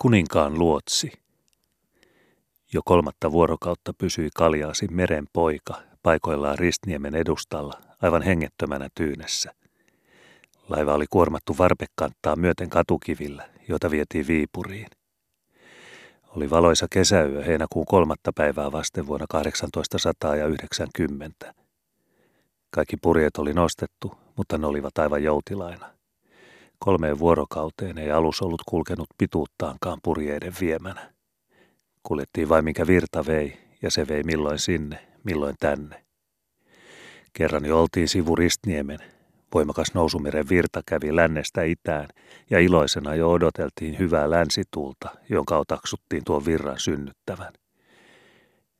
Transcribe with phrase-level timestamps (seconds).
[0.00, 1.12] Kuninkaan luotsi.
[2.72, 9.54] Jo kolmatta vuorokautta pysyi kaljaasi meren poika paikoillaan Ristniemen edustalla aivan hengettömänä tyynessä.
[10.68, 14.88] Laiva oli kuormattu varpekanttaa myöten katukivillä, joita vietiin Viipuriin.
[16.36, 21.54] Oli valoisa kesäyö heinäkuun kolmatta päivää vasten vuonna 1890.
[22.70, 25.97] Kaikki purjeet oli nostettu, mutta ne olivat aivan joutilaina.
[26.78, 31.12] Kolmeen vuorokauteen ei alus ollut kulkenut pituuttaankaan purjeiden viemänä.
[32.02, 36.04] Kuljettiin vain mikä virta vei, ja se vei milloin sinne, milloin tänne.
[37.32, 38.98] Kerran jo oltiin sivu Ristniemen.
[39.54, 42.08] Voimakas nousumeren virta kävi lännestä itään,
[42.50, 47.52] ja iloisena jo odoteltiin hyvää länsituulta, jonka otaksuttiin tuon virran synnyttävän.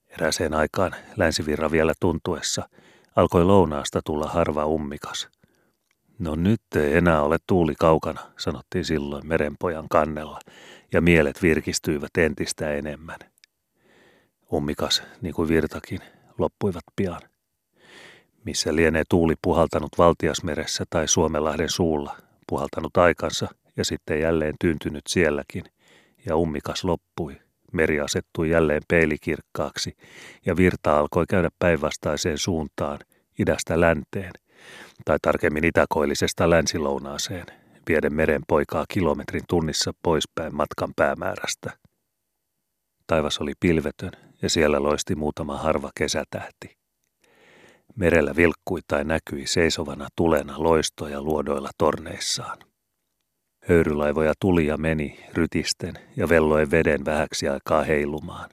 [0.09, 2.69] Eräseen aikaan länsivirra vielä tuntuessa
[3.17, 5.29] alkoi lounaasta tulla harva ummikas–
[6.19, 10.39] No nyt ei enää ole tuuli kaukana, sanottiin silloin merenpojan kannella,
[10.93, 13.19] ja mielet virkistyivät entistä enemmän.
[14.53, 16.01] Ummikas, niin kuin virtakin,
[16.39, 17.21] loppuivat pian.
[18.45, 22.17] Missä lienee tuuli puhaltanut Valtiasmeressä tai Suomenlahden suulla,
[22.49, 25.65] puhaltanut aikansa ja sitten jälleen tyyntynyt sielläkin,
[26.27, 27.37] ja ummikas loppui.
[27.73, 29.97] Meri asettui jälleen peilikirkkaaksi,
[30.47, 32.99] ja virta alkoi käydä päinvastaiseen suuntaan,
[33.39, 34.33] idästä länteen–
[35.05, 37.47] tai tarkemmin itäkoillisesta länsilounaaseen,
[37.89, 41.71] vieden meren poikaa kilometrin tunnissa poispäin matkan päämäärästä.
[43.07, 46.79] Taivas oli pilvetön ja siellä loisti muutama harva kesätähti.
[47.97, 52.59] Merellä vilkkui tai näkyi seisovana tulena loistoja luodoilla torneissaan.
[53.69, 58.51] Höyrylaivoja tuli ja meni rytisten ja velloen veden vähäksi aikaa heilumaan.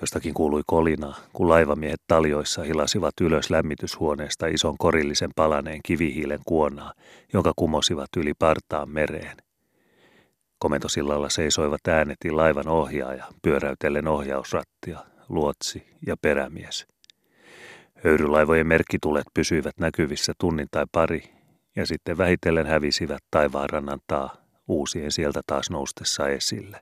[0.00, 6.92] Jostakin kuului kolinaa, kun laivamiehet taljoissa hilasivat ylös lämmityshuoneesta ison korillisen palaneen kivihiilen kuonaa,
[7.32, 9.36] jonka kumosivat yli partaan mereen.
[10.58, 16.86] Komentosillalla seisoivat äänetin laivan ohjaaja, pyöräytellen ohjausrattia, luotsi ja perämies.
[18.04, 21.22] Höyrylaivojen merkkitulet pysyivät näkyvissä tunnin tai pari,
[21.76, 24.36] ja sitten vähitellen hävisivät taivaanrannan taa,
[24.68, 26.80] uusien sieltä taas noustessa esille.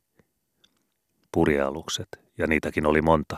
[1.33, 3.37] Purjealukset, ja niitäkin oli monta,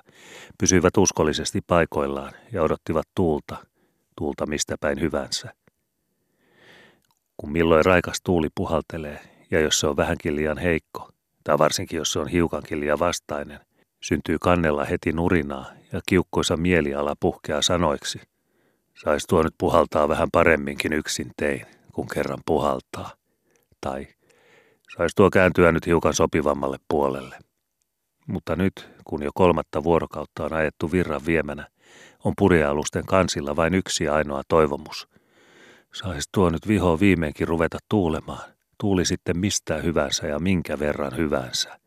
[0.59, 3.57] pysyivät uskollisesti paikoillaan ja odottivat tuulta,
[4.17, 5.55] tuulta mistä päin hyvänsä.
[7.37, 9.21] Kun milloin raikas tuuli puhaltelee,
[9.51, 11.11] ja jos se on vähänkin liian heikko,
[11.45, 13.61] tai varsinkin jos se on hiukankin liian vastainen,
[14.01, 18.21] syntyy kannella heti nurinaa ja kiukkoisa mieliala puhkeaa sanoiksi.
[19.05, 23.11] Sais tuo nyt puhaltaa vähän paremminkin yksin tein, kun kerran puhaltaa.
[23.81, 24.07] Tai
[24.97, 27.39] sais tuo kääntyä nyt hiukan sopivammalle puolelle.
[28.29, 31.69] Mutta nyt, kun jo kolmatta vuorokautta on ajettu virran viemänä,
[32.25, 35.09] on purjealusten kansilla vain yksi ainoa toivomus.
[35.95, 38.53] Saisi tuo nyt viho viimeinkin ruveta tuulemaan.
[38.81, 41.81] Tuuli sitten mistä hyvänsä ja minkä verran hyvänsä.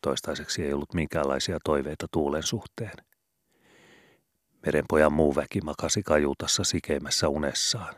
[0.00, 2.96] Toistaiseksi ei ollut minkäänlaisia toiveita tuulen suhteen.
[4.66, 7.94] Merenpojan muu väki makasi kajuutassa sikeimmässä unessaan.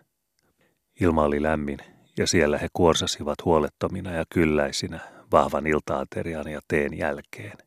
[1.00, 1.78] Ilma oli lämmin
[2.18, 7.58] ja siellä he kuorsasivat huolettomina ja kylläisinä vahvan iltaaterian ja teen jälkeen.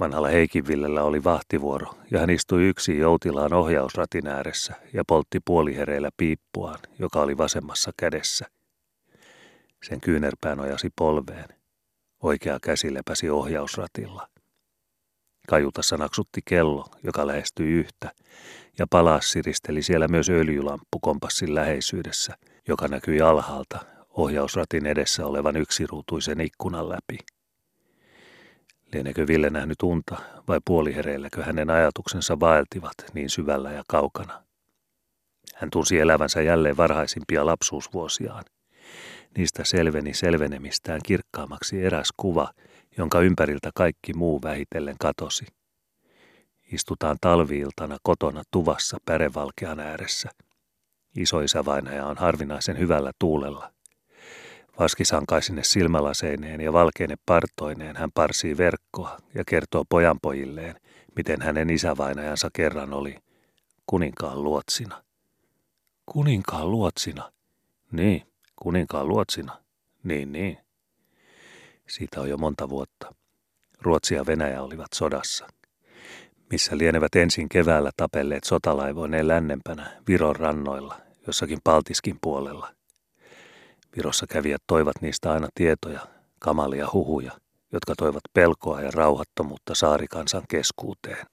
[0.00, 6.78] Vanhalla Heikinvillellä oli vahtivuoro ja hän istui yksi joutilaan ohjausratin ääressä ja poltti puolihereillä piippuaan,
[6.98, 8.46] joka oli vasemmassa kädessä.
[9.82, 11.48] Sen kyynärpään ojasi polveen.
[12.22, 14.28] Oikea käsi lepäsi ohjausratilla.
[15.48, 18.12] Kajutassa naksutti kello, joka lähestyi yhtä,
[18.78, 22.36] ja palas siristeli siellä myös öljylamppu kompassin läheisyydessä,
[22.68, 27.18] joka näkyi alhaalta ohjausratin edessä olevan yksiruutuisen ikkunan läpi.
[28.92, 30.16] Lienekö Ville nähnyt unta
[30.48, 34.42] vai puolihereilläkö hänen ajatuksensa vaeltivat niin syvällä ja kaukana?
[35.54, 38.44] Hän tunsi elävänsä jälleen varhaisimpia lapsuusvuosiaan.
[39.36, 42.52] Niistä selveni selvenemistään kirkkaammaksi eräs kuva,
[42.98, 45.46] jonka ympäriltä kaikki muu vähitellen katosi.
[46.72, 50.30] Istutaan talviiltana kotona tuvassa pärevalkean ääressä.
[51.16, 53.72] Isoisä vainaja on harvinaisen hyvällä tuulella–
[54.78, 60.74] Vaskisankaisine silmälaseineen ja valkeine partoineen hän parsii verkkoa ja kertoo pojanpojilleen,
[61.16, 63.16] miten hänen isävainajansa kerran oli
[63.86, 65.04] kuninkaan luotsina.
[66.06, 67.32] Kuninkaan luotsina?
[67.92, 68.22] Niin,
[68.56, 69.58] kuninkaan luotsina.
[70.02, 70.58] Niin, niin.
[71.88, 73.14] Siitä on jo monta vuotta.
[73.80, 75.46] Ruotsi ja Venäjä olivat sodassa.
[76.50, 82.74] Missä lienevät ensin keväällä tapelleet sotalaivoineen lännempänä Viron rannoilla, jossakin Paltiskin puolella–
[83.96, 86.00] Virossa kävijät toivat niistä aina tietoja,
[86.38, 87.32] kamalia huhuja,
[87.72, 91.26] jotka toivat pelkoa ja rauhattomuutta saarikansan keskuuteen.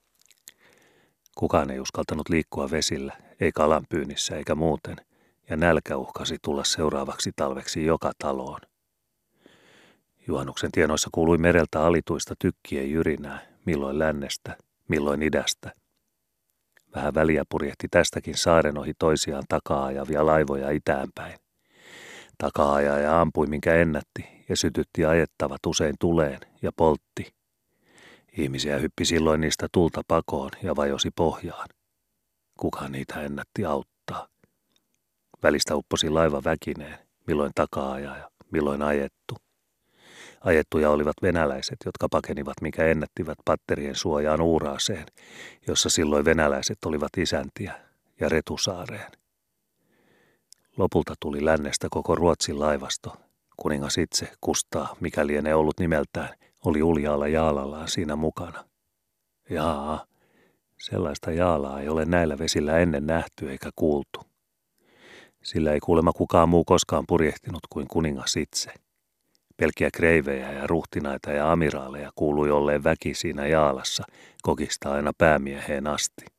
[1.37, 4.95] Kukaan ei uskaltanut liikkua vesillä, ei kalanpyynnissä eikä muuten,
[5.49, 8.59] ja nälkä uhkasi tulla seuraavaksi talveksi joka taloon.
[10.27, 14.57] Juhannuksen tienoissa kuului mereltä alituista tykkien jyrinää, milloin lännestä,
[14.87, 15.71] milloin idästä.
[16.95, 21.39] Vähän väliä purjehti tästäkin saaren ohi toisiaan takaa-ajavia laivoja itäänpäin.
[22.37, 27.33] Takaa-ajaja ampui minkä ennätti ja sytytti ajettavat usein tuleen ja poltti.
[28.37, 31.67] Ihmisiä hyppi silloin niistä tulta pakoon ja vajosi pohjaan.
[32.59, 34.27] Kuka niitä ennätti auttaa?
[35.43, 39.35] Välistä upposi laiva väkineen, milloin takaa-ajaja, milloin ajettu.
[40.41, 45.05] Ajettuja olivat venäläiset, jotka pakenivat mikä ennättivät patterien suojaan Uuraaseen,
[45.67, 47.73] jossa silloin venäläiset olivat isäntiä,
[48.19, 49.11] ja Retusaareen.
[50.77, 53.15] Lopulta tuli lännestä koko Ruotsin laivasto.
[53.57, 56.29] Kuningas itse, Kustaa, mikä lienee ollut nimeltään,
[56.65, 58.63] oli uljaalla jaalallaan siinä mukana.
[59.49, 60.05] Jaa,
[60.79, 64.19] sellaista jaalaa ei ole näillä vesillä ennen nähty eikä kuultu.
[65.43, 68.73] Sillä ei kuulemma kukaan muu koskaan purjehtinut kuin kuningas itse.
[69.57, 74.03] Pelkkiä kreivejä ja ruhtinaita ja amiraaleja kuului olleen väki siinä jaalassa,
[74.41, 76.36] kokista aina päämieheen asti.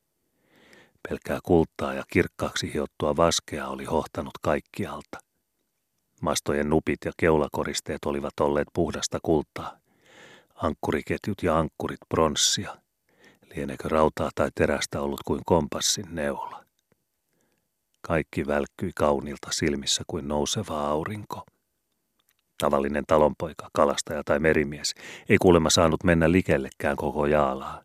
[1.08, 5.18] Pelkkää kultaa ja kirkkaaksi hiottua vaskea oli hohtanut kaikkialta.
[6.20, 9.78] Mastojen nupit ja keulakoristeet olivat olleet puhdasta kultaa.
[10.54, 12.76] Ankkuriketjut ja ankkurit pronssia.
[13.54, 16.64] Lienekö rautaa tai terästä ollut kuin kompassin neula.
[18.00, 21.44] Kaikki välkkyi kaunilta silmissä kuin nouseva aurinko.
[22.58, 24.94] Tavallinen talonpoika, kalastaja tai merimies
[25.28, 27.82] ei kuulemma saanut mennä likellekään koko jaalaa.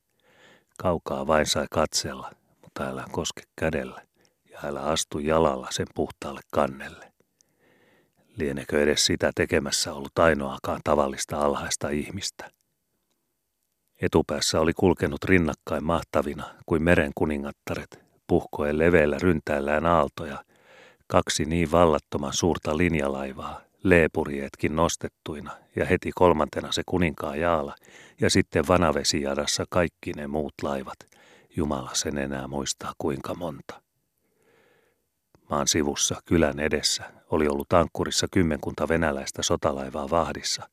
[0.78, 2.32] Kaukaa vain sai katsella,
[2.80, 4.02] mutta älä koske kädellä
[4.52, 7.14] ja älä astu jalalla sen puhtaalle kannelle.
[8.38, 12.52] Lienekö edes sitä tekemässä ollut ainoakaan tavallista alhaista ihmistä?
[14.02, 20.44] Etupäässä oli kulkenut rinnakkain mahtavina kuin meren kuningattaret, puhkoen leveillä ryntäillään aaltoja,
[21.08, 27.76] kaksi niin vallattoman suurta linjalaivaa, leepurjeetkin nostettuina ja heti kolmantena se kuninkaan jaala
[28.22, 30.98] ja sitten vanavesijadassa kaikki ne muut laivat.
[31.56, 33.82] Jumala sen enää muistaa kuinka monta.
[35.50, 40.70] Maan sivussa, kylän edessä, oli ollut ankkurissa kymmenkunta venäläistä sotalaivaa vahdissa.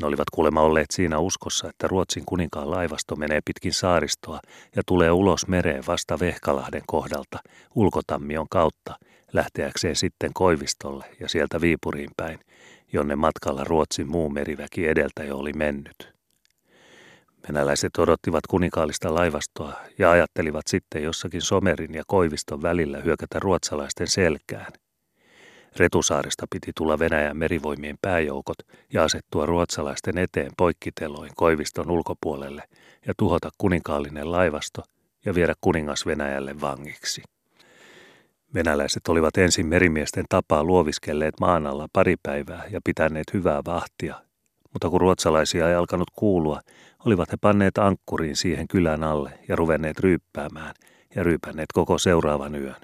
[0.00, 4.40] Ne olivat kuulemma olleet siinä uskossa, että Ruotsin kuninkaan laivasto menee pitkin saaristoa
[4.76, 7.38] ja tulee ulos mereen vasta Vehkalahden kohdalta,
[7.74, 8.98] ulkotammion kautta,
[9.32, 12.38] lähteäkseen sitten Koivistolle ja sieltä Viipuriin päin,
[12.92, 16.19] jonne matkalla Ruotsin muu meriväki edeltä jo oli mennyt.
[17.48, 24.72] Venäläiset odottivat kuninkaallista laivastoa ja ajattelivat sitten jossakin Somerin ja Koiviston välillä hyökätä ruotsalaisten selkään.
[25.76, 28.56] Retusaaresta piti tulla Venäjän merivoimien pääjoukot
[28.92, 32.62] ja asettua ruotsalaisten eteen poikkiteloin Koiviston ulkopuolelle
[33.06, 34.82] ja tuhota kuninkaallinen laivasto
[35.24, 37.22] ja viedä kuningas Venäjälle vangiksi.
[38.54, 44.14] Venäläiset olivat ensin merimiesten tapaa luoviskelleet maan alla pari päivää ja pitäneet hyvää vahtia,
[44.72, 46.60] mutta kun ruotsalaisia ei alkanut kuulua,
[47.06, 50.74] olivat he panneet ankkuriin siihen kylän alle ja ruvenneet ryyppäämään
[51.16, 52.76] ja ryypänneet koko seuraavan yön.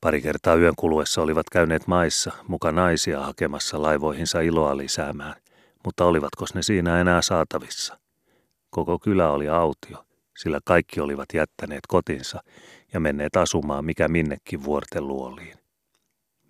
[0.00, 5.34] Pari kertaa yön kuluessa olivat käyneet maissa muka naisia hakemassa laivoihinsa iloa lisäämään,
[5.84, 7.98] mutta olivatko ne siinä enää saatavissa?
[8.70, 10.04] Koko kylä oli autio,
[10.38, 12.42] sillä kaikki olivat jättäneet kotinsa
[12.92, 15.61] ja menneet asumaan mikä minnekin vuorten luoliin.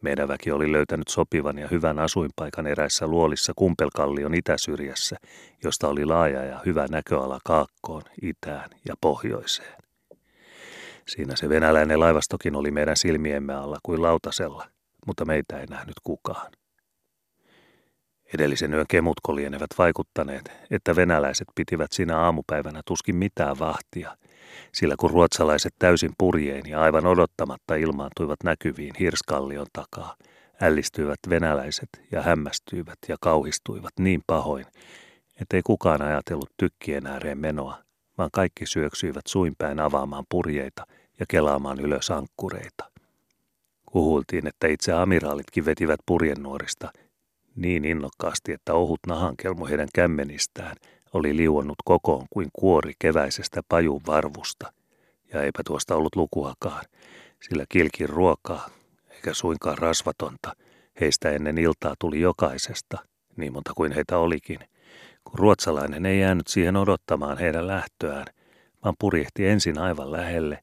[0.03, 5.17] Meidän väki oli löytänyt sopivan ja hyvän asuinpaikan eräissä luolissa Kumpelkallion itäsyrjässä,
[5.65, 9.83] josta oli laaja ja hyvä näköala kaakkoon, itään ja pohjoiseen.
[11.09, 14.67] Siinä se venäläinen laivastokin oli meidän silmiemme alla kuin lautasella,
[15.07, 16.53] mutta meitä ei nähnyt kukaan.
[18.35, 24.17] Edellisen yön kemutko lienevät vaikuttaneet, että venäläiset pitivät siinä aamupäivänä tuskin mitään vahtia,
[24.73, 30.17] sillä kun ruotsalaiset täysin purjein ja aivan odottamatta ilmaantuivat näkyviin Hirskallion takaa,
[30.61, 34.67] ällistyivät venäläiset ja hämmästyivät ja kauhistuivat niin pahoin,
[35.41, 37.79] ettei kukaan ajatellut tykkien ääreen menoa,
[38.19, 40.87] vaan kaikki syöksyivät suinpäin avaamaan purjeita
[41.21, 42.91] ja kelaamaan ylös ankkureita.
[43.87, 46.93] Kuhultiin, että itse amiraalitkin vetivät purjennuorista
[47.57, 50.77] niin innokkaasti, että ohut nahankelmo heidän kämmenistään
[51.13, 54.73] oli liuonnut kokoon kuin kuori keväisestä pajun varvusta.
[55.33, 56.85] Ja eipä tuosta ollut lukuakaan,
[57.49, 58.69] sillä kilkin ruokaa,
[59.11, 60.57] eikä suinkaan rasvatonta,
[61.01, 62.99] heistä ennen iltaa tuli jokaisesta,
[63.37, 64.59] niin monta kuin heitä olikin,
[65.25, 68.27] kun ruotsalainen ei jäänyt siihen odottamaan heidän lähtöään,
[68.85, 70.59] vaan purjehti ensin aivan lähelle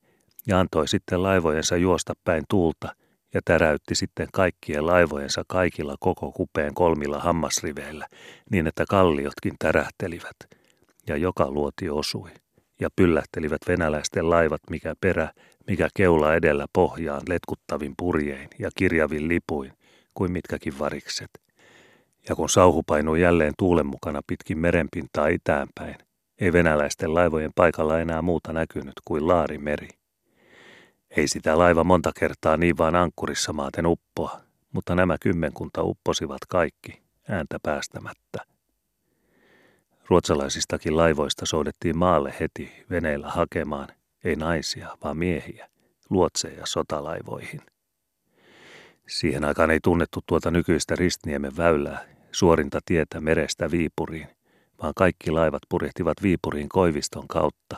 [0.47, 2.95] ja antoi sitten laivojensa juosta päin tuulta
[3.33, 8.07] ja täräytti sitten kaikkien laivojensa kaikilla koko kupeen kolmilla hammasriveillä,
[8.51, 10.35] niin että kalliotkin tärähtelivät,
[11.07, 12.29] ja joka luoti osui,
[12.79, 15.31] ja pyllähtelivät venäläisten laivat mikä perä,
[15.67, 19.73] mikä keula edellä pohjaan letkuttavin purjein ja kirjavin lipuin,
[20.13, 21.29] kuin mitkäkin varikset.
[22.29, 25.95] Ja kun sauhu painui jälleen tuulen mukana pitkin merenpintaa itäänpäin,
[26.41, 29.98] ei venäläisten laivojen paikalla enää muuta näkynyt kuin laarimeri.
[31.17, 37.01] Ei sitä laiva monta kertaa niin vaan ankkurissa maaten uppoa, mutta nämä kymmenkunta upposivat kaikki,
[37.29, 38.45] ääntä päästämättä.
[40.07, 43.87] Ruotsalaisistakin laivoista soudettiin maalle heti veneillä hakemaan,
[44.23, 45.69] ei naisia, vaan miehiä,
[46.09, 47.61] luotseja sotalaivoihin.
[49.07, 54.27] Siihen aikaan ei tunnettu tuota nykyistä Ristniemen väylää, suorinta tietä merestä Viipuriin,
[54.81, 57.77] vaan kaikki laivat purjehtivat Viipuriin Koiviston kautta,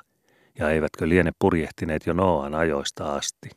[0.60, 3.50] ja eivätkö liene purjehtineet jo Noan ajoista asti.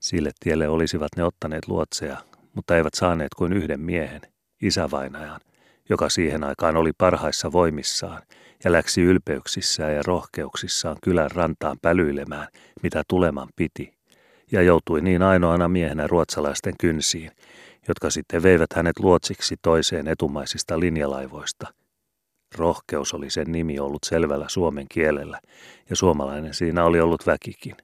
[0.00, 2.16] Sille tielle olisivat ne ottaneet luotseja,
[2.54, 4.20] mutta eivät saaneet kuin yhden miehen,
[4.62, 5.40] isävainajan,
[5.88, 8.22] joka siihen aikaan oli parhaissa voimissaan
[8.64, 12.48] ja läksi ylpeyksissään ja rohkeuksissaan kylän rantaan pälyilemään,
[12.82, 13.92] mitä tuleman piti,
[14.52, 17.30] ja joutui niin ainoana miehenä ruotsalaisten kynsiin,
[17.88, 21.74] jotka sitten veivät hänet luotsiksi toiseen etumaisista linjalaivoista.
[22.54, 25.40] Rohkeus oli sen nimi ollut selvällä suomen kielellä,
[25.90, 27.76] ja suomalainen siinä oli ollut väkikin.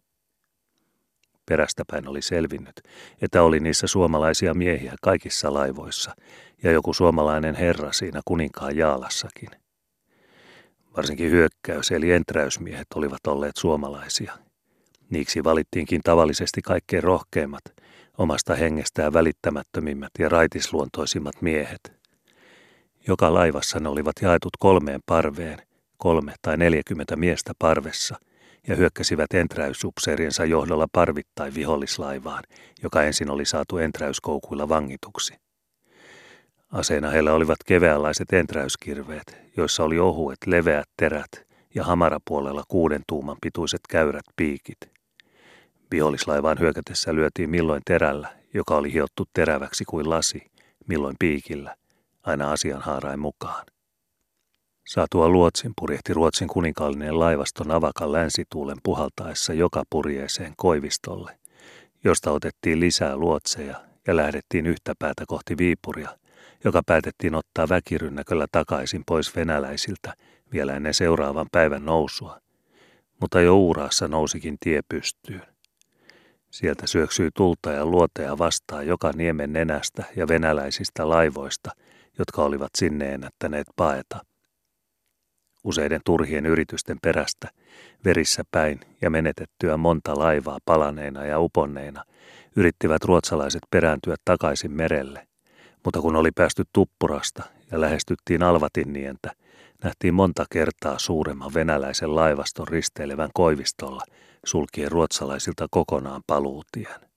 [1.49, 2.81] Perästäpäin oli selvinnyt,
[3.23, 6.15] että oli niissä suomalaisia miehiä kaikissa laivoissa,
[6.63, 9.49] ja joku suomalainen herra siinä kuninkaan jaalassakin.
[10.97, 14.39] Varsinkin hyökkäys eli enträysmiehet olivat olleet suomalaisia.
[15.11, 17.63] Niiksi valittiinkin tavallisesti kaikkein rohkeimmat,
[18.19, 22.02] omasta hengestään välittämättömimmät ja raitisluontoisimmat miehet.
[23.09, 25.59] Joka laivassa ne olivat jaetut kolmeen parveen,
[25.97, 28.17] kolme tai neljäkymmentä miestä parvessa,
[28.69, 32.43] ja hyökkäsivät enträysupseeriensa johdolla parvittain vihollislaivaan,
[32.83, 35.35] joka ensin oli saatu enträyskoukuilla vangituksi.
[36.73, 43.81] Aseena heillä olivat keveänlaiset enträyskirveet, joissa oli ohuet leveät terät ja hamarapuolella kuuden tuuman pituiset
[43.89, 44.79] käyrät piikit.
[45.91, 50.51] Vihollislaivaan hyökätessä lyötiin milloin terällä, joka oli hiottu teräväksi kuin lasi,
[50.87, 51.77] milloin piikillä,
[52.23, 53.67] aina asianhaarain mukaan.
[54.87, 61.39] Saatua luotsin purjehti Ruotsin kuninkaallinen laivaston avakan länsituulen puhaltaessa joka purjeeseen Koivistolle,
[62.05, 66.19] josta otettiin lisää luotseja ja lähdettiin yhtä päätä kohti Viipuria,
[66.65, 70.15] joka päätettiin ottaa väkirynnäköllä takaisin pois venäläisiltä
[70.53, 72.41] vielä ennen seuraavan päivän nousua,
[73.21, 75.43] mutta jo uuraassa nousikin tie pystyyn.
[76.51, 81.71] Sieltä syöksyi tulta ja luoteja vastaan joka niemen nenästä ja venäläisistä laivoista,
[82.19, 84.21] jotka olivat sinne ennättäneet paeta.
[85.65, 87.49] Useiden turhien yritysten perästä,
[88.05, 92.05] verissä päin ja menetettyä monta laivaa palaneina ja uponneina,
[92.57, 95.29] yrittivät ruotsalaiset perääntyä takaisin merelle,
[95.85, 99.33] mutta kun oli päästy Tuppurasta ja lähestyttiin Alvatinnientä,
[99.85, 104.03] nähtiin monta kertaa suuremman venäläisen laivaston risteilevän koivistolla,
[104.47, 107.12] sulkien ruotsalaisilta kokonaan paluutien.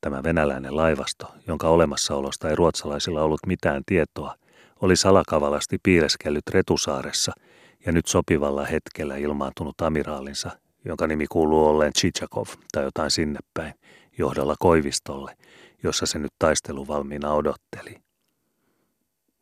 [0.00, 4.34] Tämä venäläinen laivasto, jonka olemassaolosta ei ruotsalaisilla ollut mitään tietoa,
[4.80, 7.32] oli salakavalasti piileskellyt Retusaaressa
[7.86, 10.50] ja nyt sopivalla hetkellä ilmaantunut amiraalinsa,
[10.84, 13.74] jonka nimi kuuluu olleen Chichakov tai jotain sinne päin,
[14.18, 15.36] johdolla Koivistolle,
[15.82, 17.96] jossa se nyt taisteluvalmiina odotteli.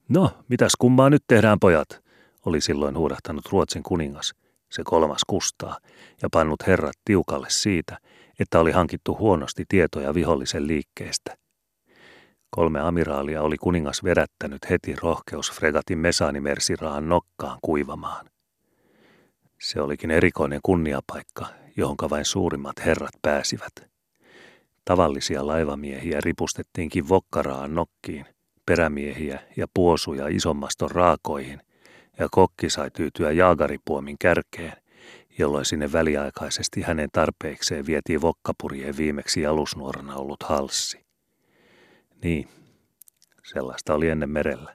[0.08, 1.88] No, mitäs kummaa nyt tehdään, pojat,
[2.46, 4.34] oli silloin huudahtanut Ruotsin kuningas,
[4.70, 5.78] se kolmas kustaa,
[6.22, 7.98] ja pannut herrat tiukalle siitä,
[8.38, 11.36] että oli hankittu huonosti tietoja vihollisen liikkeestä.
[12.50, 18.26] Kolme amiraalia oli kuningas verättänyt heti rohkeusfregatin mesaanimersiraan nokkaan kuivamaan.
[19.60, 23.72] Se olikin erikoinen kunniapaikka, johonka vain suurimmat herrat pääsivät.
[24.84, 28.26] Tavallisia laivamiehiä ripustettiinkin vokkaraan nokkiin,
[28.66, 31.60] perämiehiä ja puosuja isommaston raakoihin,
[32.18, 34.72] ja kokki sai tyytyä jaagaripuomin kärkeen,
[35.38, 41.06] jolloin sinne väliaikaisesti hänen tarpeikseen vietiin vokkapurjeen viimeksi alusnuorana ollut halssi.
[42.22, 42.48] Niin,
[43.44, 44.74] sellaista oli ennen merellä.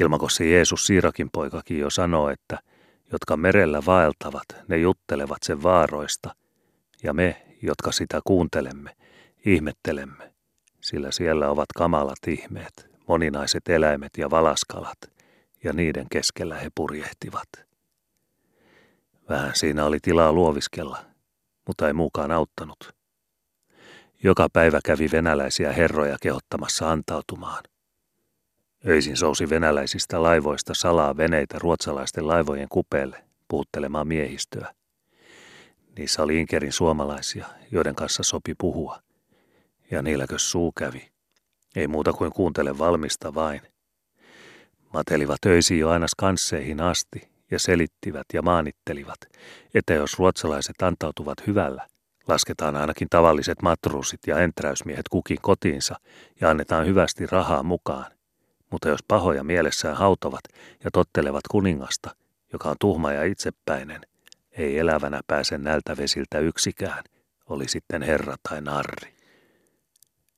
[0.00, 2.58] Ilmakossi Jeesus Siirakin poikakin jo sanoo, että
[3.12, 6.34] jotka merellä vaeltavat, ne juttelevat sen vaaroista,
[7.02, 8.96] ja me, jotka sitä kuuntelemme,
[9.46, 10.32] ihmettelemme,
[10.80, 14.98] sillä siellä ovat kamalat ihmeet, moninaiset eläimet ja valaskalat,
[15.64, 17.65] ja niiden keskellä he purjehtivat.
[19.28, 20.98] Vähän siinä oli tilaa luoviskella,
[21.66, 22.94] mutta ei muukaan auttanut.
[24.22, 27.64] Joka päivä kävi venäläisiä herroja kehottamassa antautumaan.
[28.88, 34.74] Öisin sousi venäläisistä laivoista salaa veneitä ruotsalaisten laivojen kupeelle puhuttelemaan miehistöä.
[35.98, 39.00] Niissä oli Inkerin suomalaisia, joiden kanssa sopi puhua.
[39.90, 41.08] Ja niilläkö suu kävi.
[41.76, 43.60] Ei muuta kuin kuuntele valmista vain.
[44.92, 49.18] Matelivat öisiin jo aina skansseihin asti ja selittivät ja maanittelivat,
[49.74, 51.86] että jos ruotsalaiset antautuvat hyvällä,
[52.28, 55.96] Lasketaan ainakin tavalliset matruusit ja enträysmiehet kukin kotiinsa
[56.40, 58.12] ja annetaan hyvästi rahaa mukaan.
[58.70, 60.40] Mutta jos pahoja mielessään hautovat
[60.84, 62.16] ja tottelevat kuningasta,
[62.52, 64.00] joka on tuhma ja itsepäinen,
[64.50, 67.04] ei elävänä pääse nältä vesiltä yksikään,
[67.46, 69.16] oli sitten herra tai narri.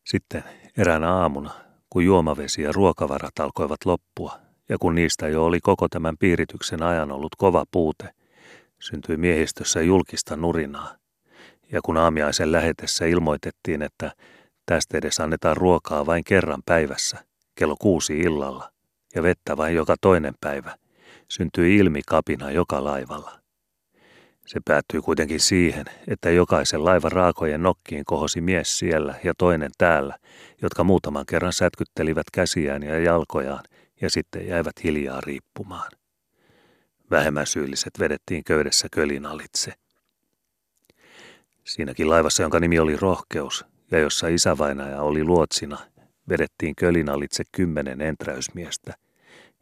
[0.04, 0.44] Sitten
[0.76, 1.50] eräänä aamuna,
[1.90, 7.12] kun juomavesi ja ruokavarat alkoivat loppua, ja kun niistä jo oli koko tämän piirityksen ajan
[7.12, 8.08] ollut kova puute,
[8.80, 10.94] syntyi miehistössä julkista nurinaa.
[11.72, 14.12] Ja kun aamiaisen lähetessä ilmoitettiin, että
[14.66, 18.72] tästä edes annetaan ruokaa vain kerran päivässä, kello kuusi illalla,
[19.14, 20.76] ja vettä vain joka toinen päivä,
[21.28, 23.38] syntyi ilmi kapina joka laivalla.
[24.46, 30.18] Se päättyi kuitenkin siihen, että jokaisen laivan raakojen nokkiin kohosi mies siellä ja toinen täällä,
[30.62, 33.64] jotka muutaman kerran sätkyttelivät käsiään ja jalkojaan
[34.00, 35.90] ja sitten jäivät hiljaa riippumaan.
[37.10, 39.72] Vähemmän syylliset vedettiin köydessä kölin alitse.
[41.64, 45.78] Siinäkin laivassa, jonka nimi oli Rohkeus, ja jossa isävainaja oli luotsina,
[46.28, 48.94] vedettiin kölin alitse kymmenen enträysmiestä,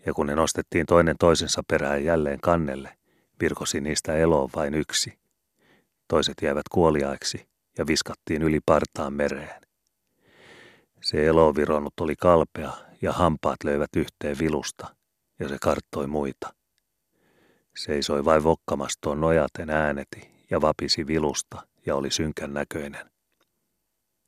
[0.07, 2.97] ja kun ne nostettiin toinen toisensa perään jälleen kannelle,
[3.41, 5.19] virkosi niistä eloon vain yksi.
[6.09, 9.61] Toiset jäivät kuoliaiksi ja viskattiin yli partaan mereen.
[11.03, 14.95] Se elovironnut oli kalpea ja hampaat löivät yhteen vilusta,
[15.39, 16.55] ja se karttoi muita.
[17.77, 23.11] Seisoi vain vokkamastoon nojaten ääneti ja vapisi vilusta ja oli synkän näköinen.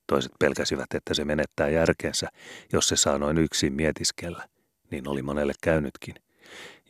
[0.06, 2.28] Toiset pelkäsivät, että se menettää järkensä,
[2.72, 4.48] jos se saa noin yksin mietiskellä,
[4.90, 6.14] niin oli monelle käynytkin.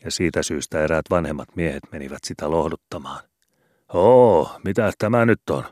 [0.05, 3.21] Ja siitä syystä eräät vanhemmat miehet menivät sitä lohduttamaan.
[3.95, 5.65] Oo, mitä tämä nyt on?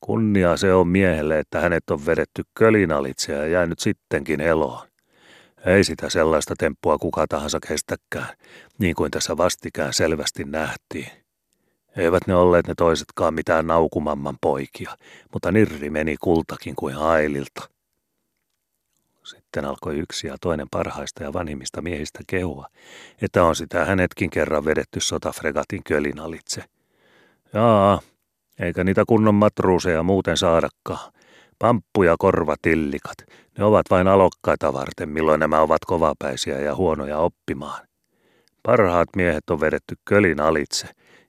[0.00, 4.88] Kunnia se on miehelle, että hänet on vedetty kölinalitse ja jäänyt sittenkin eloon.
[5.64, 8.36] Ei sitä sellaista temppua kuka tahansa kestäkään,
[8.78, 11.10] niin kuin tässä vastikään selvästi nähtiin.
[11.96, 14.96] Eivät ne olleet ne toisetkaan mitään naukumamman poikia,
[15.32, 17.68] mutta nirri meni kultakin kuin haililta.
[19.24, 22.66] Sitten alkoi yksi ja toinen parhaista ja vanhimmista miehistä kehua,
[23.22, 26.64] että on sitä hänetkin kerran vedetty sotafregatin kölin alitse.
[27.54, 28.00] Jaa,
[28.58, 31.12] eikä niitä kunnon matruuseja muuten saadakaan.
[31.58, 33.16] Pamppu ja korvatillikat,
[33.58, 37.86] ne ovat vain alokkaita varten, milloin nämä ovat kovapäisiä ja huonoja oppimaan.
[38.62, 40.88] Parhaat miehet on vedetty kölin alitse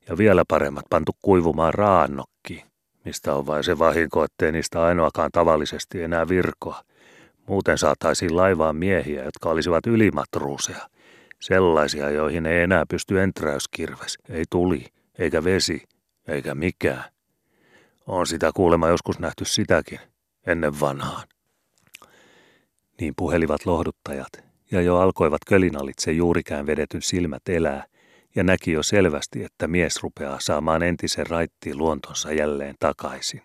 [0.10, 2.63] ja vielä paremmat pantu kuivumaan raannokkiin,
[3.06, 6.82] mistä on vain se vahinko, ettei niistä ainoakaan tavallisesti enää virkoa.
[7.48, 10.90] Muuten saataisiin laivaan miehiä, jotka olisivat ylimatruuseja.
[11.40, 14.86] Sellaisia, joihin ei enää pysty enträyskirves, ei tuli,
[15.20, 15.84] eikä vesi,
[16.28, 17.04] eikä mikään.
[18.08, 20.00] On sitä kuulemma joskus nähty sitäkin,
[20.48, 21.28] ennen vanhaan.
[23.02, 24.30] Niin puhelivat lohduttajat,
[24.72, 27.86] ja jo alkoivat kölinalitse juurikään vedetyn silmät elää,
[28.36, 33.42] ja näki jo selvästi, että mies rupeaa saamaan entisen raittiin luontonsa jälleen takaisin.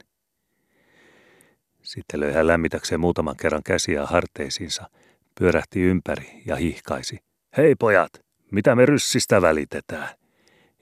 [1.82, 4.90] Sitten löi hän lämmitäkseen muutaman kerran käsiä harteisiinsa,
[5.38, 7.18] pyörähti ympäri ja hihkaisi.
[7.56, 8.12] Hei pojat,
[8.50, 10.08] mitä me ryssistä välitetään?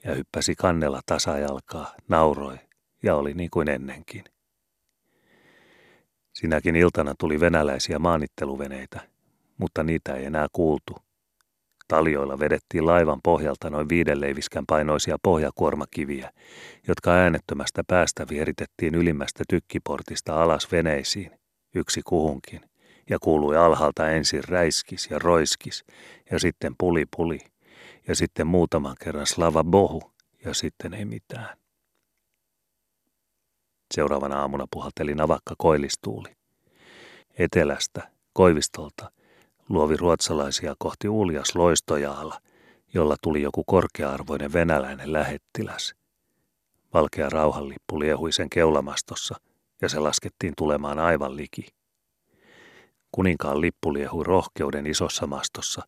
[0.03, 2.57] Ja hyppäsi kannella tasajalkaa, nauroi
[3.03, 4.23] ja oli niin kuin ennenkin.
[6.41, 9.01] Sinäkin iltana tuli venäläisiä maanitteluveneitä,
[9.57, 10.95] mutta niitä ei enää kuultu.
[11.87, 16.31] Taljoilla vedettiin laivan pohjalta noin viiden leiviskän painoisia pohjakuormakiviä,
[16.87, 21.31] jotka äänettömästä päästä vieritettiin ylimmästä tykkiportista alas veneisiin,
[21.75, 22.61] yksi kuhunkin,
[23.09, 25.83] ja kuului alhaalta ensin räiskis ja roiskis,
[26.31, 27.39] ja sitten puli puli,
[28.07, 30.11] ja sitten muutaman kerran slava bohu,
[30.45, 31.60] ja sitten ei mitään.
[33.91, 36.29] Seuraavana aamuna puhalteli navakka koilistuuli.
[37.37, 39.11] Etelästä, Koivistolta,
[39.69, 42.39] luovi ruotsalaisia kohti uljas loistojaalla,
[42.93, 45.95] jolla tuli joku korkea-arvoinen venäläinen lähettiläs.
[46.93, 49.35] Valkea rauhanlippu liehui sen keulamastossa
[49.81, 51.67] ja se laskettiin tulemaan aivan liki.
[53.11, 55.81] Kuninkaan lippu liehui rohkeuden isossa mastossa,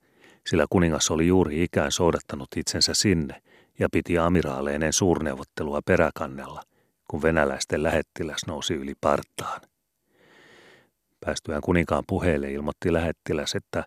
[0.48, 3.42] sillä kuningas oli juuri ikään soudattanut itsensä sinne
[3.80, 6.64] ja piti amiraaleinen suurneuvottelua peräkannella,
[7.14, 9.62] kun venäläisten lähettiläs nousi yli partaan.
[11.26, 13.84] Päästyään kuninkaan puheelle ilmoitti lähettiläs, että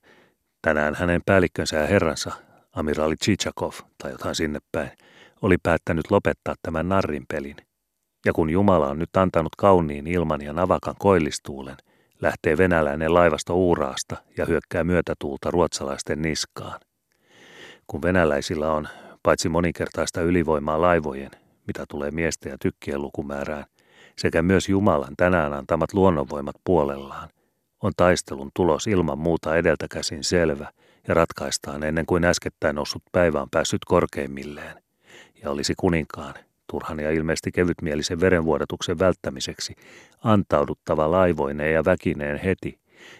[0.62, 2.32] tänään hänen päällikkönsä ja herransa,
[2.72, 4.90] amiraali Chichakov tai jotain sinne päin,
[5.42, 7.56] oli päättänyt lopettaa tämän narrin pelin.
[8.26, 11.76] Ja kun Jumala on nyt antanut kauniin ilman ja navakan koillistuulen,
[12.22, 16.80] lähtee venäläinen laivasto Uuraasta ja hyökkää myötätuulta ruotsalaisten niskaan.
[17.86, 18.88] Kun venäläisillä on
[19.22, 21.30] paitsi moninkertaista ylivoimaa laivojen,
[21.66, 23.64] mitä tulee miesten ja tykkien lukumäärään,
[24.18, 27.28] sekä myös Jumalan tänään antamat luonnonvoimat puolellaan,
[27.82, 30.72] on taistelun tulos ilman muuta edeltäkäsin selvä
[31.08, 34.82] ja ratkaistaan ennen kuin äskettäin noussut päivä on päässyt korkeimmilleen
[35.42, 36.34] ja olisi kuninkaan
[36.70, 39.74] turhan ja ilmeisesti kevytmielisen verenvuodatuksen välttämiseksi,
[40.24, 42.78] antauduttava laivoineen ja väkineen heti,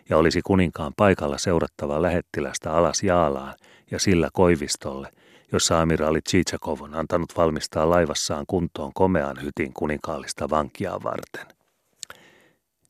[0.09, 3.55] ja olisi kuninkaan paikalla seurattava lähettilästä alas Jaalaan
[3.91, 5.09] ja sillä Koivistolle,
[5.53, 11.47] jossa amiraali Chichakov on antanut valmistaa laivassaan kuntoon komean hytin kuninkaallista vankiaa varten.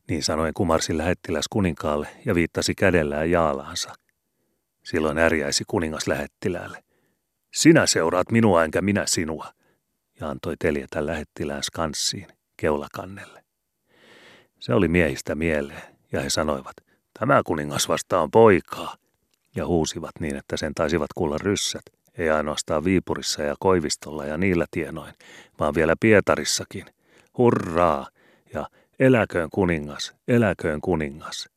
[0.09, 3.93] Niin sanoen kumarsi lähettiläs kuninkaalle ja viittasi kädellään jaalaansa.
[4.83, 6.83] Silloin ärjäisi kuningas lähettiläälle.
[7.53, 9.51] Sinä seuraat minua enkä minä sinua,
[10.19, 13.43] ja antoi teljetä lähettilään skanssiin, keulakannelle.
[14.59, 16.75] Se oli miehistä mieleen, ja he sanoivat,
[17.19, 18.95] tämä kuningas vastaan poikaa,
[19.55, 24.65] ja huusivat niin, että sen taisivat kuulla ryssät, ei ainoastaan Viipurissa ja Koivistolla ja niillä
[24.71, 25.13] tienoin,
[25.59, 26.85] vaan vielä Pietarissakin.
[27.37, 28.07] Hurraa!
[28.53, 28.67] Ja
[28.99, 31.49] eläköön kuningas, eläköön kuningas.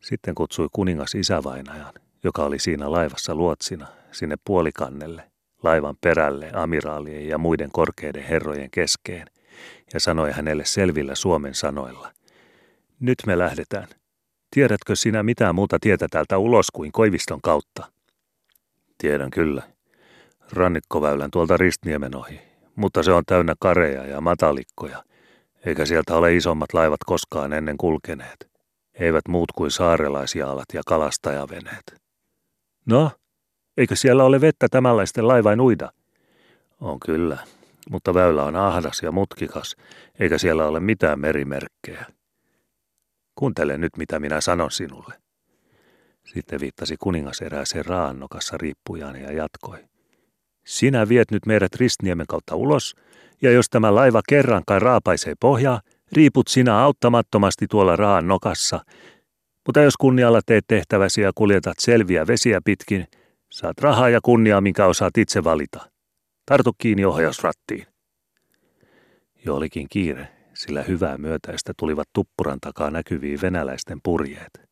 [0.00, 5.30] Sitten kutsui kuningas isävainajan, joka oli siinä laivassa luotsina, sinne puolikannelle,
[5.62, 9.26] laivan perälle, amiraalien ja muiden korkeiden herrojen keskeen,
[9.94, 12.12] ja sanoi hänelle selvillä Suomen sanoilla.
[13.00, 13.88] Nyt me lähdetään.
[14.50, 17.95] Tiedätkö sinä mitään muuta tietä täältä ulos kuin Koiviston kautta?
[18.98, 19.62] Tiedän kyllä.
[20.52, 22.40] Rannikkoväylän tuolta Ristniemen ohi,
[22.76, 25.04] mutta se on täynnä kareja ja matalikkoja,
[25.66, 28.50] eikä sieltä ole isommat laivat koskaan ennen kulkeneet.
[28.94, 31.94] Eivät muut kuin saarelaisjaalat ja kalastajaveneet.
[32.86, 33.10] No,
[33.76, 35.92] eikö siellä ole vettä tämänlaisten laivain uida?
[36.80, 37.38] On kyllä,
[37.90, 39.76] mutta väylä on ahdas ja mutkikas,
[40.20, 42.06] eikä siellä ole mitään merimerkkejä.
[43.34, 45.25] Kuuntele nyt, mitä minä sanon sinulle.
[46.34, 49.78] Sitten viittasi kuningas erääseen raannokassa riippujaan ja jatkoi.
[50.66, 52.94] Sinä viet nyt meidät Ristniemen kautta ulos,
[53.42, 55.80] ja jos tämä laiva kerrankaan raapaisee pohjaa,
[56.12, 58.80] riiput sinä auttamattomasti tuolla raan nokassa.
[59.66, 63.06] Mutta jos kunnialla teet tehtäväsi ja kuljetat selviä vesiä pitkin,
[63.50, 65.90] saat rahaa ja kunniaa, minkä osaat itse valita.
[66.46, 67.86] Tartu kiinni ohjausrattiin.
[69.44, 74.65] Jo olikin kiire, sillä hyvää myötäistä tulivat tuppuran takaa näkyviin venäläisten purjeet.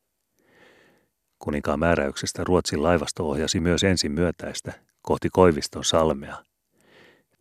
[1.45, 6.37] Kuninkaan määräyksestä Ruotsin laivasto ohjasi myös ensin myötäistä kohti Koiviston salmea.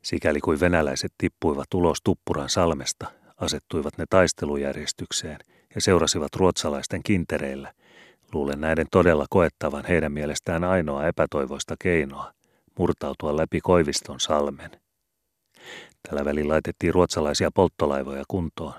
[0.02, 5.38] Sikäli kuin venäläiset tippuivat ulos Tuppuran salmesta, asettuivat ne taistelujärjestykseen
[5.76, 7.74] ja seurasivat ruotsalaisten kintereillä,
[8.34, 12.34] luulen näiden todella koettavan heidän mielestään ainoa epätoivoista keinoa,
[12.80, 14.72] murtautua läpi Koiviston salmen.
[16.10, 18.74] Tällä välin laitettiin ruotsalaisia polttolaivoja kuntoon,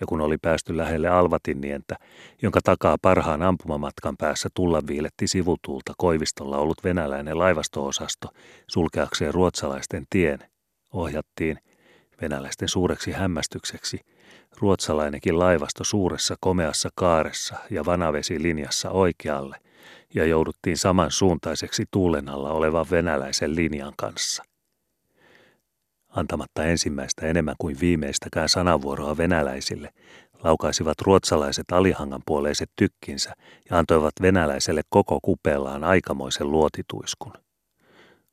[0.00, 1.96] ja kun oli päästy lähelle Alvatinnientä,
[2.42, 8.28] jonka takaa parhaan ampumamatkan päässä tulla viiletti sivutuulta Koivistolla ollut venäläinen laivastoosasto
[8.66, 10.38] sulkeakseen ruotsalaisten tien,
[10.92, 11.58] ohjattiin
[12.22, 14.00] venäläisten suureksi hämmästykseksi
[14.60, 19.56] ruotsalainenkin laivasto suuressa komeassa kaaressa ja vanavesilinjassa oikealle
[20.14, 24.49] ja jouduttiin samansuuntaiseksi tuulen alla olevan venäläisen linjan kanssa.
[26.10, 29.90] Antamatta ensimmäistä enemmän kuin viimeistäkään sanavuoroa venäläisille,
[30.44, 33.32] laukaisivat ruotsalaiset alihanganpuoleiset tykkinsä
[33.70, 37.32] ja antoivat venäläiselle koko kupellaan aikamoisen luotituiskun.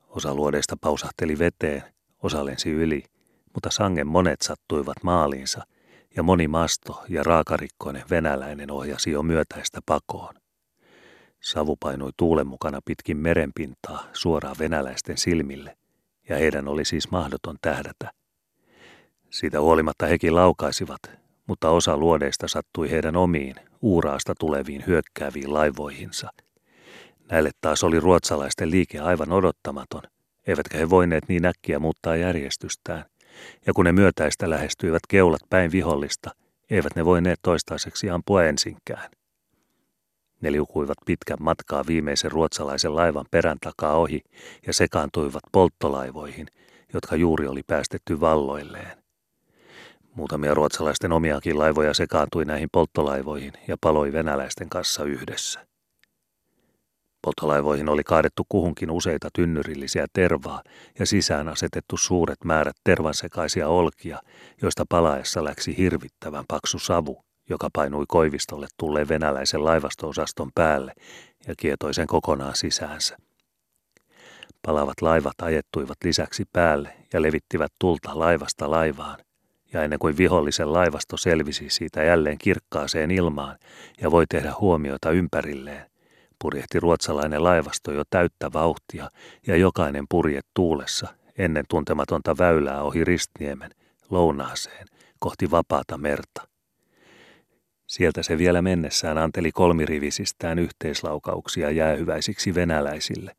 [0.08, 1.84] Osa luodeista pausahteli veteen,
[2.24, 3.04] osa lensi yli,
[3.54, 5.64] mutta sangen monet sattuivat maaliinsa,
[6.16, 10.36] ja moni masto ja raakarikkoinen venäläinen ohjasi jo myötäistä pakoon.
[11.40, 15.78] Savu painui tuulen mukana pitkin merenpintaa suoraan venäläisten silmille–
[16.30, 18.12] ja heidän oli siis mahdoton tähdätä.
[19.30, 21.00] Siitä huolimatta hekin laukaisivat,
[21.48, 26.30] mutta osa luodeista sattui heidän omiin, uuraasta tuleviin hyökkääviin laivoihinsa.
[27.32, 30.02] Näille taas oli ruotsalaisten liike aivan odottamaton,
[30.48, 33.06] eivätkä he voineet niin äkkiä muuttaa järjestystään.
[33.66, 36.30] Ja kun ne myötäistä lähestyivät keulat päin vihollista,
[36.70, 39.12] eivät ne voineet toistaiseksi ampua ensinkään.
[40.42, 44.22] Ne liukuivat pitkän matkaa viimeisen ruotsalaisen laivan perän takaa ohi
[44.68, 46.48] ja sekaantuivat polttolaivoihin,
[46.94, 48.98] jotka juuri oli päästetty valloilleen.
[50.16, 55.68] Muutamia ruotsalaisten omiakin laivoja sekaantui näihin polttolaivoihin ja paloi venäläisten kanssa yhdessä.
[57.22, 60.64] Polttolaivoihin oli kaadettu kuhunkin useita tynnyrillisiä tervaa
[61.00, 64.20] ja sisään asetettu suuret määrät tervansekaisia olkia,
[64.62, 70.94] joista palaessa läksi hirvittävän paksu savu joka painui Koivistolle tulleen venäläisen laivastoosaston päälle
[71.48, 73.18] ja kietoi sen kokonaan sisäänsä.
[74.66, 79.18] Palavat laivat ajettuivat lisäksi päälle ja levittivät tulta laivasta laivaan,
[79.74, 83.58] ja ennen kuin vihollisen laivasto selvisi siitä jälleen kirkkaaseen ilmaan
[84.02, 85.90] ja voi tehdä huomiota ympärilleen,
[86.42, 89.12] purjehti ruotsalainen laivasto jo täyttä vauhtia
[89.48, 91.08] ja jokainen purje tuulessa
[91.38, 93.72] ennen tuntematonta väylää ohi Ristniemen
[94.10, 94.88] lounaaseen
[95.20, 96.57] kohti vapaata merta.
[97.88, 103.36] Sieltä se vielä mennessään anteli kolmirivisistään yhteislaukauksia jäähyväisiksi venäläisille,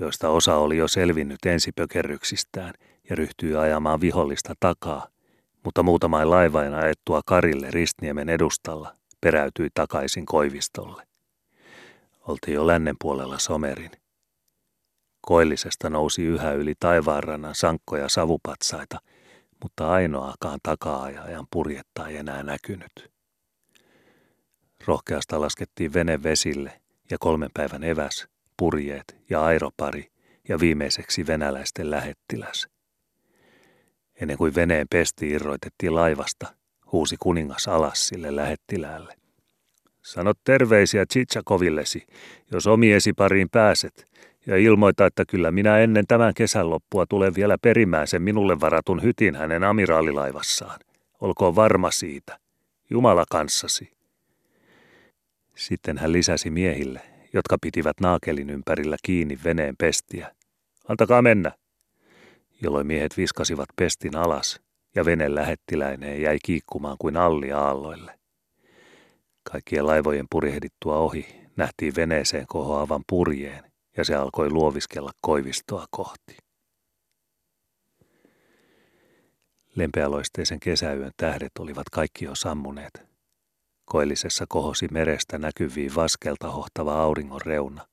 [0.00, 2.74] joista osa oli jo selvinnyt ensipökerryksistään
[3.10, 5.08] ja ryhtyi ajamaan vihollista takaa,
[5.64, 11.02] mutta muutamain laivain ajettua Karille Ristniemen edustalla peräytyi takaisin Koivistolle.
[12.20, 13.90] Oltiin jo lännen puolella Somerin.
[15.20, 18.98] Koillisesta nousi yhä yli taivaanrannan sankkoja savupatsaita,
[19.62, 23.17] mutta ainoaakaan takaajajan purjetta ei enää näkynyt.
[24.86, 30.10] Rohkeasta laskettiin vene vesille ja kolmen päivän eväs, purjeet ja airopari
[30.48, 32.68] ja viimeiseksi venäläisten lähettiläs.
[34.20, 36.46] Ennen kuin veneen pesti irroitettiin laivasta,
[36.92, 39.14] huusi kuningas alas sille lähettiläälle.
[40.02, 42.06] Sanot terveisiä Chichakovillesi,
[42.52, 44.08] jos omiesi pariin pääset,
[44.46, 49.02] ja ilmoita, että kyllä minä ennen tämän kesän loppua tulen vielä perimään sen minulle varatun
[49.02, 50.80] hytin hänen amiraalilaivassaan.
[51.20, 52.38] Olkoon varma siitä.
[52.90, 53.97] Jumala kanssasi.
[55.58, 57.00] Sitten hän lisäsi miehille,
[57.32, 60.34] jotka pitivät naakelin ympärillä kiinni veneen pestiä.
[60.88, 61.52] Antakaa mennä,
[62.62, 64.60] jolloin miehet viskasivat pestin alas
[64.94, 68.18] ja vene lähettiläineen jäi kiikkumaan kuin alli aalloille.
[69.52, 76.36] Kaikkien laivojen purjehdittua ohi nähtiin veneeseen kohoavan purjeen ja se alkoi luoviskella koivistoa kohti.
[79.74, 83.07] Lempeäloisteisen kesäyön tähdet olivat kaikki jo sammuneet.
[83.88, 87.86] Koillisessa kohosi merestä näkyviin vaskelta hohtava auringon reuna.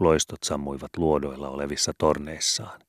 [0.00, 2.80] Loistot sammuivat luodoilla olevissa torneissaan.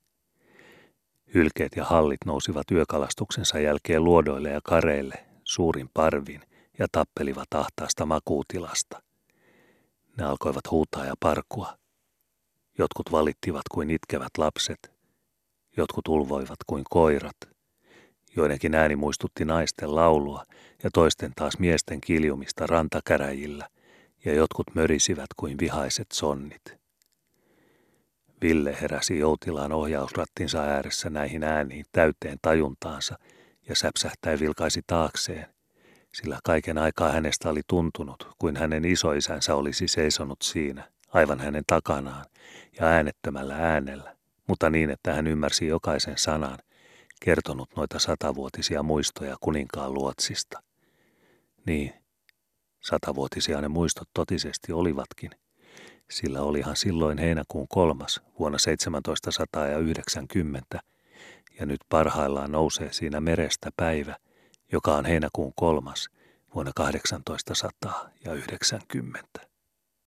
[1.33, 6.41] Hylkeet ja hallit nousivat yökalastuksensa jälkeen luodoille ja kareille suurin parvin
[6.79, 9.01] ja tappelivat ahtaasta makuutilasta.
[10.17, 11.77] Ne alkoivat huutaa ja parkua.
[12.77, 14.91] Jotkut valittivat kuin itkevät lapset.
[15.77, 17.50] Jotkut ulvoivat kuin koirat.
[18.35, 20.45] Joidenkin ääni muistutti naisten laulua
[20.83, 23.67] ja toisten taas miesten kiljumista rantakäräjillä,
[24.25, 26.81] ja jotkut mörisivät kuin vihaiset sonnit.
[28.41, 33.15] Ville heräsi joutilaan ohjausrattinsa ääressä näihin ääniin täyteen tajuntaansa
[33.69, 35.45] ja säpsähtäen vilkaisi taakseen,
[36.13, 42.25] sillä kaiken aikaa hänestä oli tuntunut, kuin hänen isoisänsä olisi seisonut siinä, aivan hänen takanaan
[42.79, 44.15] ja äänettömällä äänellä,
[44.47, 46.57] mutta niin, että hän ymmärsi jokaisen sanan,
[47.25, 50.63] kertonut noita satavuotisia muistoja kuninkaan luotsista.
[51.65, 51.93] Niin,
[52.81, 55.31] satavuotisia ne muistot totisesti olivatkin,
[56.09, 58.57] sillä olihan silloin heinäkuun kolmas vuonna
[59.03, 60.79] 1790,
[61.59, 64.15] ja nyt parhaillaan nousee siinä merestä päivä,
[64.71, 66.09] joka on heinäkuun kolmas
[66.55, 69.50] vuonna 1890.